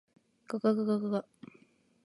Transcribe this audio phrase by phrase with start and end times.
[0.59, 1.25] がががががが